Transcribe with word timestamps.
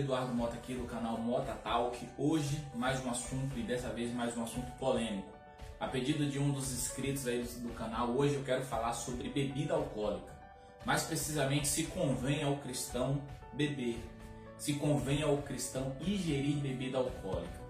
Eduardo 0.00 0.34
Mota 0.34 0.54
aqui 0.54 0.74
do 0.74 0.84
canal 0.84 1.18
Mota 1.18 1.52
Talk. 1.62 2.08
Hoje 2.16 2.58
mais 2.74 3.04
um 3.04 3.10
assunto 3.10 3.58
e 3.58 3.62
dessa 3.62 3.90
vez 3.90 4.10
mais 4.14 4.34
um 4.34 4.42
assunto 4.42 4.70
polêmico. 4.78 5.28
A 5.78 5.86
pedido 5.86 6.24
de 6.26 6.38
um 6.38 6.50
dos 6.50 6.72
inscritos 6.72 7.26
aí 7.26 7.42
do 7.42 7.74
canal, 7.74 8.08
hoje 8.08 8.34
eu 8.34 8.42
quero 8.42 8.62
falar 8.64 8.94
sobre 8.94 9.28
bebida 9.28 9.74
alcoólica. 9.74 10.32
Mais 10.86 11.02
precisamente, 11.02 11.68
se 11.68 11.84
convém 11.84 12.42
ao 12.42 12.56
cristão 12.56 13.20
beber, 13.52 14.02
se 14.56 14.74
convém 14.74 15.22
ao 15.22 15.36
cristão 15.38 15.94
ingerir 16.00 16.56
bebida 16.56 16.96
alcoólica. 16.96 17.60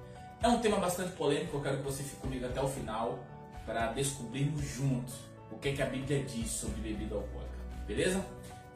É 0.40 0.46
um 0.46 0.60
tema 0.60 0.78
bastante 0.78 1.10
polêmico, 1.12 1.56
eu 1.56 1.62
quero 1.62 1.78
que 1.78 1.82
você 1.82 2.04
fique 2.04 2.20
comigo 2.20 2.46
até 2.46 2.62
o 2.62 2.68
final 2.68 3.18
para 3.66 3.88
descobrirmos 3.88 4.62
juntos 4.62 5.14
o 5.50 5.58
que, 5.58 5.70
é 5.70 5.72
que 5.72 5.82
a 5.82 5.86
Bíblia 5.86 6.22
diz 6.22 6.48
sobre 6.48 6.80
bebida 6.80 7.16
alcoólica. 7.16 7.58
Beleza? 7.88 8.24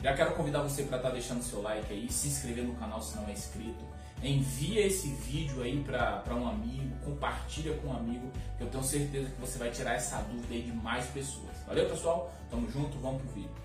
Já 0.03 0.15
quero 0.15 0.33
convidar 0.35 0.63
você 0.63 0.83
para 0.83 0.99
estar 0.99 1.09
tá 1.09 1.15
deixando 1.15 1.43
seu 1.43 1.63
like 1.63 1.93
aí, 1.93 2.11
se 2.11 2.29
inscrever 2.29 2.65
no 2.65 2.75
canal 2.75 3.01
se 3.01 3.17
não 3.17 3.27
é 3.29 3.33
inscrito. 3.33 3.85
Envia 4.23 4.87
esse 4.87 5.09
vídeo 5.09 5.63
aí 5.63 5.83
para 5.83 6.35
um 6.35 6.49
amigo, 6.49 6.95
compartilha 7.05 7.75
com 7.79 7.89
um 7.89 7.97
amigo, 7.97 8.31
que 8.57 8.65
eu 8.65 8.69
tenho 8.69 8.83
certeza 8.83 9.29
que 9.29 9.41
você 9.41 9.59
vai 9.59 9.71
tirar 9.71 9.95
essa 9.95 10.19
dúvida 10.23 10.55
aí 10.55 10.63
de 10.63 10.73
mais 10.73 11.07
pessoas. 11.07 11.57
Valeu, 11.67 11.89
pessoal? 11.89 12.33
Tamo 12.51 12.71
junto, 12.71 12.99
vamos 12.99 13.23
pro 13.23 13.33
vídeo. 13.33 13.64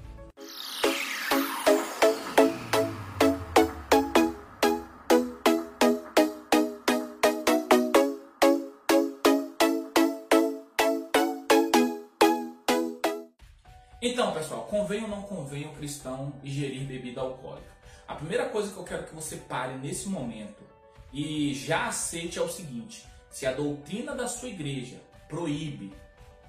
Então, 14.01 14.33
pessoal, 14.33 14.63
convém 14.63 15.03
ou 15.03 15.09
não 15.09 15.23
convém 15.23 15.65
o 15.65 15.73
cristão 15.73 16.31
ingerir 16.41 16.85
bebida 16.85 17.19
alcoólica? 17.19 17.67
A 18.07 18.15
primeira 18.15 18.47
coisa 18.47 18.71
que 18.71 18.77
eu 18.77 18.83
quero 18.85 19.03
que 19.03 19.13
você 19.13 19.35
pare 19.35 19.73
nesse 19.73 20.07
momento 20.07 20.63
e 21.11 21.53
já 21.53 21.87
aceite 21.87 22.39
é 22.39 22.41
o 22.41 22.47
seguinte: 22.47 23.05
se 23.29 23.45
a 23.45 23.51
doutrina 23.51 24.15
da 24.15 24.25
sua 24.25 24.47
igreja 24.47 25.01
proíbe 25.27 25.91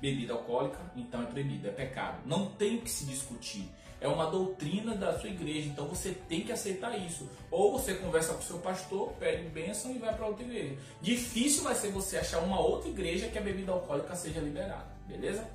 bebida 0.00 0.32
alcoólica, 0.32 0.78
então 0.94 1.22
é 1.22 1.26
proibido, 1.26 1.66
é 1.66 1.72
pecado. 1.72 2.20
Não 2.24 2.46
tem 2.46 2.76
o 2.76 2.82
que 2.82 2.90
se 2.90 3.04
discutir. 3.04 3.68
É 4.00 4.06
uma 4.06 4.30
doutrina 4.30 4.94
da 4.94 5.18
sua 5.18 5.28
igreja, 5.28 5.68
então 5.68 5.86
você 5.86 6.12
tem 6.28 6.42
que 6.42 6.52
aceitar 6.52 6.96
isso. 6.96 7.28
Ou 7.50 7.72
você 7.72 7.94
conversa 7.94 8.32
com 8.32 8.40
seu 8.42 8.58
pastor, 8.58 9.12
pede 9.18 9.42
bênção 9.48 9.90
e 9.90 9.98
vai 9.98 10.14
para 10.14 10.26
outra 10.26 10.44
igreja. 10.44 10.76
Difícil 11.02 11.64
vai 11.64 11.74
ser 11.74 11.90
você 11.90 12.16
achar 12.16 12.38
uma 12.38 12.60
outra 12.60 12.88
igreja 12.88 13.28
que 13.28 13.36
a 13.36 13.42
bebida 13.42 13.72
alcoólica 13.72 14.14
seja 14.14 14.40
liberada, 14.40 14.88
beleza? 15.06 15.46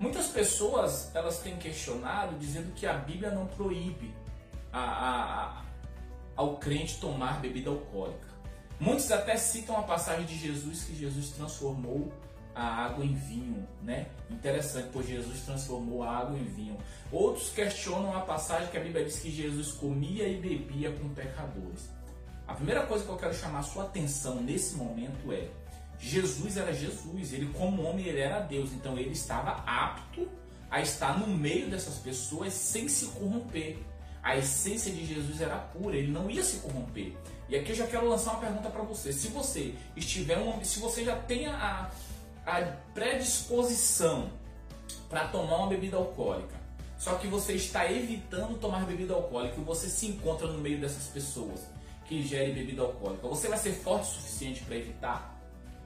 Muitas 0.00 0.28
pessoas 0.28 1.10
elas 1.14 1.38
têm 1.38 1.56
questionado 1.56 2.36
dizendo 2.38 2.72
que 2.74 2.86
a 2.86 2.92
Bíblia 2.92 3.30
não 3.30 3.46
proíbe 3.46 4.14
a, 4.72 4.80
a, 4.80 5.44
a, 5.44 5.62
ao 6.36 6.56
crente 6.58 7.00
tomar 7.00 7.40
bebida 7.40 7.70
alcoólica. 7.70 8.28
Muitos 8.78 9.10
até 9.10 9.36
citam 9.36 9.76
a 9.76 9.82
passagem 9.82 10.24
de 10.24 10.38
Jesus 10.38 10.84
que 10.84 10.94
Jesus 10.94 11.30
transformou 11.30 12.12
a 12.54 12.64
água 12.86 13.04
em 13.04 13.14
vinho, 13.14 13.66
né? 13.82 14.06
Interessante, 14.30 14.88
pois 14.92 15.06
Jesus 15.06 15.40
transformou 15.42 16.02
a 16.02 16.16
água 16.16 16.36
em 16.36 16.44
vinho. 16.44 16.76
Outros 17.10 17.50
questionam 17.50 18.16
a 18.16 18.20
passagem 18.20 18.68
que 18.68 18.76
a 18.76 18.80
Bíblia 18.80 19.04
diz 19.04 19.18
que 19.18 19.30
Jesus 19.30 19.72
comia 19.72 20.28
e 20.28 20.40
bebia 20.40 20.92
com 20.92 21.08
pecadores. 21.08 21.88
A 22.46 22.54
primeira 22.54 22.86
coisa 22.86 23.04
que 23.04 23.10
eu 23.10 23.16
quero 23.16 23.34
chamar 23.34 23.62
sua 23.62 23.84
atenção 23.84 24.36
nesse 24.36 24.76
momento 24.76 25.32
é 25.32 25.48
Jesus 25.98 26.56
era 26.56 26.72
Jesus, 26.72 27.32
ele 27.32 27.52
como 27.54 27.82
homem 27.82 28.06
ele 28.06 28.20
era 28.20 28.40
Deus, 28.40 28.72
então 28.72 28.96
ele 28.96 29.10
estava 29.10 29.62
apto 29.66 30.28
a 30.70 30.80
estar 30.80 31.18
no 31.18 31.26
meio 31.26 31.68
dessas 31.68 31.96
pessoas 31.98 32.52
sem 32.52 32.88
se 32.88 33.06
corromper. 33.06 33.78
A 34.22 34.36
essência 34.36 34.92
de 34.92 35.06
Jesus 35.06 35.40
era 35.40 35.56
pura, 35.56 35.96
ele 35.96 36.10
não 36.10 36.30
ia 36.30 36.42
se 36.42 36.58
corromper. 36.58 37.16
E 37.48 37.56
aqui 37.56 37.70
eu 37.70 37.76
já 37.76 37.86
quero 37.86 38.08
lançar 38.08 38.32
uma 38.32 38.40
pergunta 38.40 38.68
para 38.68 38.82
você. 38.82 39.12
Se 39.12 39.28
você 39.28 39.74
estiver 39.96 40.38
um, 40.38 40.62
se 40.62 40.78
você 40.80 41.04
já 41.04 41.16
tem 41.16 41.46
a, 41.46 41.90
a 42.46 42.60
predisposição 42.92 44.30
para 45.08 45.26
tomar 45.28 45.56
uma 45.56 45.68
bebida 45.68 45.96
alcoólica, 45.96 46.54
só 46.98 47.14
que 47.14 47.26
você 47.26 47.54
está 47.54 47.90
evitando 47.90 48.58
tomar 48.58 48.84
bebida 48.84 49.14
alcoólica 49.14 49.58
e 49.58 49.64
você 49.64 49.88
se 49.88 50.06
encontra 50.06 50.48
no 50.48 50.58
meio 50.58 50.80
dessas 50.80 51.04
pessoas 51.04 51.60
que 52.06 52.16
ingerem 52.16 52.54
bebida 52.54 52.82
alcoólica, 52.82 53.28
você 53.28 53.48
vai 53.48 53.58
ser 53.58 53.72
forte 53.72 54.04
o 54.04 54.12
suficiente 54.14 54.62
para 54.64 54.76
evitar? 54.76 55.37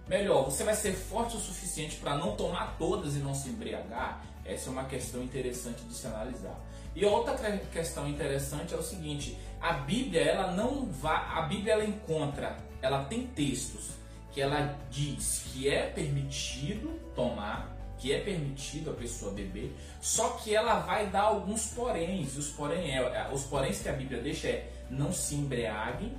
Melhor, 0.09 0.45
você 0.45 0.65
vai 0.65 0.75
ser 0.75 0.93
forte 0.93 1.37
o 1.37 1.41
suficiente 1.41 1.97
para 1.97 2.17
não 2.17 2.35
tomar 2.35 2.77
todas 2.79 3.15
e 3.15 3.19
não 3.19 3.35
se 3.35 3.49
embriagar? 3.49 4.25
Essa 4.45 4.69
é 4.69 4.73
uma 4.73 4.85
questão 4.85 5.23
interessante 5.23 5.83
de 5.85 5.95
se 5.95 6.07
analisar. 6.07 6.59
E 6.95 7.05
outra 7.05 7.37
questão 7.73 8.09
interessante 8.09 8.75
é 8.75 8.77
o 8.77 8.83
seguinte: 8.83 9.39
a 9.61 9.73
Bíblia 9.73 10.21
ela 10.21 10.53
não 10.53 10.87
vai, 10.87 11.25
a 11.39 11.43
Bíblia 11.43 11.75
ela 11.75 11.85
encontra, 11.85 12.57
ela 12.83 13.05
tem 13.05 13.27
textos 13.29 13.91
que 14.33 14.41
ela 14.41 14.79
diz 14.91 15.45
que 15.47 15.69
é 15.69 15.87
permitido 15.87 16.99
tomar, 17.15 17.71
que 17.99 18.13
é 18.13 18.21
permitido 18.21 18.91
a 18.91 18.95
pessoa 18.95 19.33
beber, 19.33 19.77
só 20.01 20.31
que 20.31 20.55
ela 20.55 20.81
vai 20.81 21.07
dar 21.07 21.23
alguns 21.23 21.67
poréns. 21.67 22.37
Os 22.37 22.49
porém 22.49 22.97
é 22.97 23.31
os 23.33 23.45
poréns 23.45 23.81
que 23.81 23.89
a 23.89 23.93
Bíblia 23.93 24.21
deixa 24.21 24.49
é 24.49 24.71
não 24.91 25.13
se 25.13 25.35
embriaguem 25.35 26.13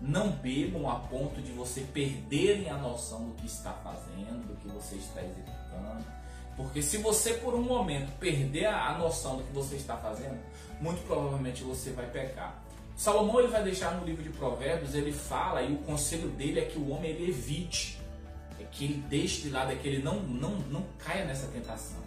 não 0.00 0.30
bebam 0.30 0.88
a 0.88 0.96
ponto 0.96 1.40
de 1.40 1.52
você 1.52 1.82
perderem 1.82 2.68
a 2.68 2.76
noção 2.76 3.28
do 3.28 3.34
que 3.34 3.46
está 3.46 3.72
fazendo, 3.72 4.46
do 4.46 4.56
que 4.56 4.68
você 4.68 4.96
está 4.96 5.22
executando. 5.22 6.04
Porque 6.56 6.82
se 6.82 6.98
você 6.98 7.34
por 7.34 7.54
um 7.54 7.62
momento 7.62 8.12
perder 8.18 8.66
a 8.66 8.96
noção 8.98 9.38
do 9.38 9.44
que 9.44 9.52
você 9.52 9.76
está 9.76 9.96
fazendo, 9.96 10.38
muito 10.80 11.04
provavelmente 11.06 11.62
você 11.64 11.90
vai 11.90 12.06
pecar. 12.06 12.62
Salomão 12.96 13.40
ele 13.40 13.48
vai 13.48 13.62
deixar 13.62 13.92
no 13.96 14.06
livro 14.06 14.22
de 14.22 14.30
Provérbios, 14.30 14.94
ele 14.94 15.12
fala 15.12 15.62
e 15.62 15.72
o 15.72 15.78
conselho 15.78 16.28
dele 16.28 16.60
é 16.60 16.64
que 16.64 16.78
o 16.78 16.90
homem 16.90 17.10
ele 17.10 17.30
evite, 17.30 18.00
é 18.60 18.64
que 18.64 18.84
ele 18.84 19.04
deixe 19.08 19.42
de 19.42 19.50
lado, 19.50 19.72
é 19.72 19.74
que 19.74 19.88
ele 19.88 20.02
não, 20.02 20.20
não, 20.20 20.50
não 20.70 20.84
caia 20.98 21.24
nessa 21.24 21.48
tentação. 21.48 22.04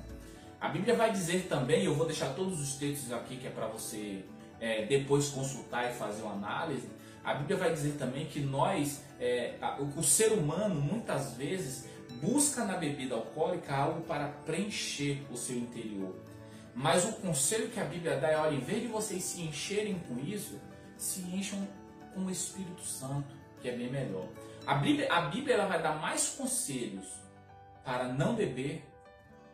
A 0.60 0.70
Bíblia 0.70 0.96
vai 0.96 1.12
dizer 1.12 1.48
também, 1.48 1.84
eu 1.84 1.94
vou 1.94 2.06
deixar 2.06 2.34
todos 2.34 2.60
os 2.60 2.76
textos 2.76 3.12
aqui 3.12 3.36
que 3.36 3.48
é 3.48 3.50
para 3.50 3.68
você 3.68 4.24
é, 4.60 4.86
depois 4.86 5.30
consultar 5.30 5.92
e 5.92 5.94
fazer 5.94 6.24
uma 6.24 6.34
análise, 6.34 6.88
a 7.28 7.34
Bíblia 7.34 7.58
vai 7.58 7.74
dizer 7.74 7.98
também 7.98 8.26
que 8.26 8.40
nós, 8.40 9.04
é, 9.20 9.56
o 9.98 10.02
ser 10.02 10.32
humano, 10.32 10.74
muitas 10.76 11.34
vezes, 11.34 11.86
busca 12.22 12.64
na 12.64 12.78
bebida 12.78 13.16
alcoólica 13.16 13.76
algo 13.76 14.00
para 14.04 14.30
preencher 14.30 15.28
o 15.30 15.36
seu 15.36 15.58
interior. 15.58 16.16
Mas 16.74 17.04
o 17.04 17.12
conselho 17.18 17.68
que 17.68 17.82
a 17.82 17.84
Bíblia 17.84 18.18
dá 18.18 18.30
é: 18.30 18.38
olha, 18.38 18.56
em 18.56 18.62
vez 18.62 18.82
de 18.82 18.88
vocês 18.88 19.22
se 19.22 19.42
encherem 19.42 20.00
com 20.08 20.18
isso, 20.20 20.58
se 20.96 21.20
encham 21.20 21.68
com 22.14 22.22
o 22.22 22.32
Espírito 22.32 22.82
Santo, 22.82 23.36
que 23.60 23.68
é 23.68 23.76
bem 23.76 23.92
melhor. 23.92 24.30
A 24.66 24.76
Bíblia, 24.76 25.12
a 25.12 25.24
Bíblia 25.24 25.56
ela 25.56 25.68
vai 25.68 25.84
dar 25.84 26.00
mais 26.00 26.30
conselhos 26.30 27.08
para 27.84 28.08
não 28.08 28.36
beber 28.36 28.90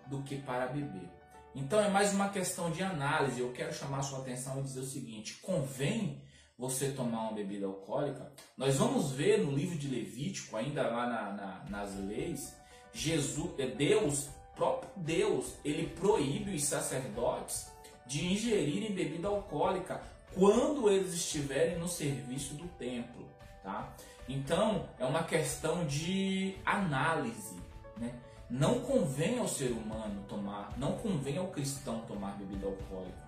do 0.06 0.22
que 0.22 0.38
para 0.38 0.68
beber. 0.68 1.10
Então 1.56 1.82
é 1.82 1.90
mais 1.90 2.14
uma 2.14 2.30
questão 2.30 2.70
de 2.70 2.84
análise. 2.84 3.40
Eu 3.40 3.52
quero 3.52 3.74
chamar 3.74 3.98
a 3.98 4.04
sua 4.04 4.20
atenção 4.20 4.60
e 4.60 4.62
dizer 4.62 4.82
o 4.82 4.86
seguinte: 4.86 5.40
convém 5.42 6.22
você 6.58 6.92
tomar 6.92 7.22
uma 7.24 7.34
bebida 7.34 7.66
alcoólica, 7.66 8.32
nós 8.56 8.76
vamos 8.76 9.12
ver 9.12 9.40
no 9.40 9.52
livro 9.52 9.78
de 9.78 9.88
Levítico, 9.88 10.56
ainda 10.56 10.88
lá 10.88 11.08
na, 11.08 11.34
na, 11.34 11.66
nas 11.70 11.96
leis, 11.96 12.56
Jesus, 12.94 13.52
é 13.58 13.68
Deus, 13.68 14.30
próprio 14.56 14.90
Deus, 14.96 15.56
ele 15.66 15.88
proíbe 15.88 16.56
os 16.56 16.64
sacerdotes 16.64 17.72
de 18.06 18.26
ingerirem 18.26 18.94
bebida 18.94 19.28
alcoólica 19.28 20.02
quando 20.34 20.90
eles 20.90 21.14
estiverem 21.14 21.78
no 21.78 21.88
serviço 21.88 22.54
do 22.56 22.68
templo, 22.78 23.28
tá? 23.64 23.94
Então 24.28 24.88
é 25.00 25.06
uma 25.06 25.24
questão 25.24 25.86
de 25.86 26.56
análise, 26.66 27.56
né? 27.98 28.14
Não 28.50 28.82
convém 28.82 29.40
ao 29.40 29.48
ser 29.48 29.72
humano 29.72 30.24
tomar, 30.28 30.78
não 30.78 30.94
convém 30.98 31.38
ao 31.38 31.48
cristão 31.48 32.02
tomar 32.02 32.38
bebida 32.38 32.68
alcoólica. 32.68 33.24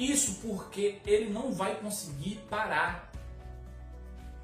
Isso 0.00 0.36
porque 0.40 0.98
ele 1.04 1.30
não 1.30 1.52
vai 1.52 1.74
conseguir 1.74 2.36
parar. 2.48 3.12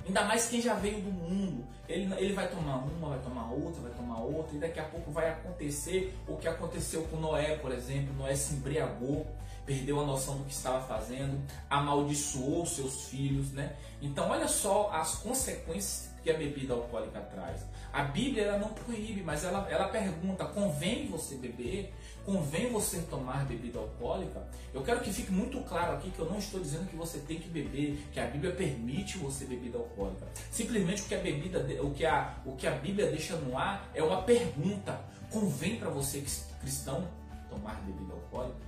Ainda 0.07 0.23
mais 0.25 0.47
quem 0.49 0.61
já 0.61 0.75
veio 0.75 1.01
do 1.01 1.11
mundo. 1.11 1.67
Ele, 1.89 2.13
ele 2.19 2.35
vai 2.35 2.47
tomar 2.47 2.77
uma, 2.77 3.09
vai 3.09 3.19
tomar 3.21 3.51
outra, 3.51 3.81
vai 3.81 3.93
tomar 3.93 4.21
outra, 4.21 4.55
e 4.55 4.59
daqui 4.59 4.79
a 4.79 4.85
pouco 4.85 5.11
vai 5.11 5.31
acontecer 5.31 6.15
o 6.29 6.37
que 6.37 6.47
aconteceu 6.47 7.05
com 7.05 7.17
Noé, 7.17 7.57
por 7.57 7.73
exemplo. 7.73 8.15
Noé 8.19 8.37
se 8.37 8.55
embriagou, 8.55 9.27
perdeu 9.65 9.99
a 9.99 10.05
noção 10.05 10.37
do 10.37 10.45
que 10.45 10.53
estava 10.53 10.87
fazendo, 10.87 11.41
amaldiçoou 11.71 12.67
seus 12.67 13.07
filhos, 13.07 13.51
né? 13.53 13.75
Então, 14.03 14.29
olha 14.29 14.49
só 14.49 14.91
as 14.93 15.15
consequências 15.15 16.11
que 16.27 16.31
a 16.33 16.35
bebida 16.37 16.75
alcoólica 16.75 17.21
traz. 17.21 17.65
A 17.93 18.03
Bíblia 18.03 18.47
ela 18.47 18.59
não 18.59 18.71
proíbe, 18.71 19.23
mas 19.23 19.45
ela, 19.45 19.71
ela 19.71 19.89
pergunta: 19.89 20.45
convém 20.47 21.07
você 21.07 21.37
beber? 21.37 21.95
Convém 22.25 22.69
você 22.73 23.01
tomar 23.03 23.47
bebida 23.47 23.79
alcoólica? 23.79 24.45
Eu 24.75 24.83
quero 24.83 25.01
que 25.01 25.13
fique 25.13 25.31
muito 25.31 25.61
claro 25.61 25.95
aqui 25.95 26.11
que 26.11 26.19
eu 26.19 26.29
não 26.29 26.39
estou 26.39 26.59
dizendo 26.59 26.89
que 26.89 26.97
você 26.97 27.21
tem 27.21 27.39
que 27.39 27.49
beber, 27.49 27.97
que 28.13 28.19
a 28.19 28.27
Bíblia 28.27 28.53
permite 28.53 29.17
você 29.19 29.45
bebida 29.45 29.79
alcoólica. 29.79 30.27
Simplesmente 30.51 31.03
o 31.03 31.05
que 31.05 31.15
a 31.15 31.19
bebida, 31.19 31.61
o 31.81 31.91
que 31.93 32.05
a, 32.05 32.35
o 32.45 32.57
que 32.57 32.67
a 32.67 32.73
Bíblia 32.73 33.09
deixa 33.09 33.37
no 33.37 33.57
ar 33.57 33.89
é 33.95 34.03
uma 34.03 34.23
pergunta: 34.23 35.01
convém 35.31 35.77
para 35.77 35.91
você 35.91 36.25
cristão 36.61 37.07
tomar 37.49 37.81
bebida 37.83 38.13
alcoólica? 38.13 38.67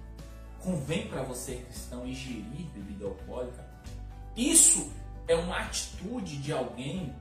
Convém 0.61 1.09
para 1.09 1.23
você 1.23 1.57
cristão 1.57 2.07
ingerir 2.07 2.67
bebida 2.73 3.07
alcoólica? 3.07 3.67
Isso 4.37 4.93
é 5.27 5.35
uma 5.35 5.59
atitude 5.59 6.37
de 6.37 6.53
alguém 6.53 7.13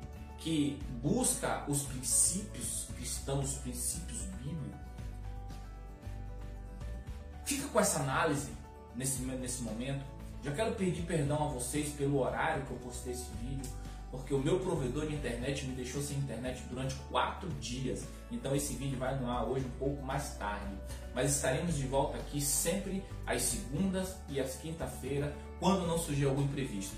que 0.48 0.80
busca 1.04 1.66
os 1.68 1.84
princípios 1.84 2.88
cristãos, 2.96 3.52
os 3.52 3.58
princípios 3.58 4.22
bíblicos. 4.42 4.80
Fica 7.46 7.68
com 7.68 7.78
essa 7.78 8.00
análise 8.00 8.54
nesse, 8.96 9.24
nesse 9.24 9.62
momento. 9.62 10.06
Já 10.42 10.54
quero 10.54 10.74
pedir 10.76 11.02
perdão 11.02 11.44
a 11.44 11.48
vocês 11.50 11.90
pelo 11.90 12.20
horário 12.20 12.66
que 12.66 12.72
eu 12.72 12.78
postei 12.78 13.12
esse 13.12 13.30
vídeo, 13.42 13.70
porque 14.10 14.34
o 14.34 14.40
meu 14.40 14.58
provedor 14.62 15.08
de 15.08 15.16
internet 15.16 15.66
me 15.66 15.76
deixou 15.76 16.02
sem 16.02 16.16
internet 16.16 16.64
durante 16.70 16.96
quatro 17.12 17.50
dias. 17.60 18.06
Então 18.32 18.56
esse 18.56 18.74
vídeo 18.76 18.98
vai 18.98 19.20
no 19.20 19.30
ar 19.30 19.44
hoje 19.44 19.66
um 19.66 19.78
pouco 19.78 20.02
mais 20.02 20.38
tarde. 20.38 20.74
Mas 21.14 21.36
estaremos 21.36 21.76
de 21.76 21.88
volta 21.88 22.20
aqui 22.20 22.40
sempre 22.40 23.04
às 23.26 23.42
segundas 23.42 24.16
e 24.30 24.40
às 24.40 24.56
quinta-feira, 24.56 25.36
quando 25.60 25.86
não 25.86 25.98
surgir 25.98 26.24
algum 26.24 26.44
imprevisto. 26.44 26.96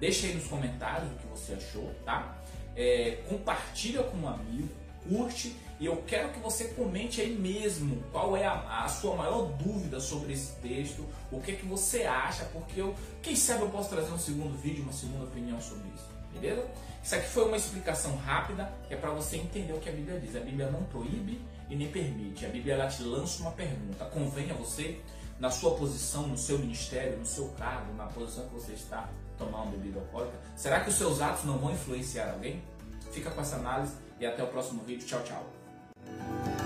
Deixa 0.00 0.26
aí 0.26 0.34
nos 0.34 0.48
comentários 0.48 1.12
o 1.12 1.14
que 1.14 1.26
você 1.28 1.54
achou, 1.54 1.94
tá? 2.04 2.38
É, 2.76 3.22
compartilha 3.28 4.02
com 4.04 4.16
um 4.18 4.28
amigo, 4.28 4.68
curte 5.08 5.56
e 5.80 5.86
eu 5.86 6.02
quero 6.06 6.30
que 6.30 6.40
você 6.40 6.64
comente 6.68 7.20
aí 7.20 7.34
mesmo 7.36 8.02
qual 8.10 8.36
é 8.36 8.44
a, 8.44 8.84
a, 8.84 8.88
sua 8.88 9.14
maior 9.14 9.46
dúvida 9.52 10.00
sobre 10.00 10.32
esse 10.32 10.52
texto, 10.56 11.04
o 11.30 11.40
que 11.40 11.52
é 11.52 11.54
que 11.54 11.64
você 11.64 12.02
acha, 12.02 12.44
porque 12.46 12.80
eu, 12.80 12.94
quem 13.22 13.36
sabe 13.36 13.62
eu 13.62 13.68
posso 13.68 13.88
trazer 13.88 14.12
um 14.12 14.18
segundo 14.18 14.60
vídeo, 14.60 14.82
uma 14.82 14.92
segunda 14.92 15.24
opinião 15.24 15.60
sobre 15.60 15.88
isso, 15.94 16.08
beleza? 16.32 16.66
Isso 17.02 17.14
aqui 17.14 17.28
foi 17.28 17.46
uma 17.46 17.56
explicação 17.56 18.16
rápida, 18.16 18.70
que 18.86 18.94
é 18.94 18.96
para 18.96 19.10
você 19.10 19.36
entender 19.36 19.72
o 19.72 19.78
que 19.78 19.88
a 19.88 19.92
Bíblia 19.92 20.18
diz. 20.20 20.36
A 20.36 20.40
Bíblia 20.40 20.70
não 20.70 20.82
proíbe 20.84 21.40
e 21.70 21.76
nem 21.76 21.88
permite. 21.90 22.44
A 22.44 22.48
Bíblia 22.48 22.74
ela 22.74 22.88
te 22.88 23.02
lança 23.02 23.40
uma 23.40 23.52
pergunta. 23.52 24.04
Convém 24.06 24.50
a 24.50 24.54
você, 24.54 25.00
na 25.38 25.50
sua 25.50 25.74
posição, 25.76 26.26
no 26.26 26.36
seu 26.36 26.58
ministério, 26.58 27.16
no 27.18 27.24
seu 27.24 27.48
cargo, 27.50 27.94
na 27.94 28.06
posição 28.06 28.46
que 28.48 28.54
você 28.54 28.72
está, 28.72 29.08
tomar 29.38 29.62
uma 29.62 29.70
bebida 29.70 30.00
alcoólica? 30.00 30.36
Será 30.56 30.80
que 30.80 30.90
os 30.90 30.96
seus 30.96 31.20
atos 31.20 31.44
não 31.44 31.58
vão 31.58 31.70
influenciar 31.70 32.32
alguém? 32.32 32.62
Fica 33.12 33.30
com 33.30 33.40
essa 33.40 33.56
análise 33.56 33.94
e 34.20 34.26
até 34.26 34.42
o 34.42 34.48
próximo 34.48 34.82
vídeo. 34.84 35.06
Tchau, 35.06 35.22
tchau. 35.22 36.57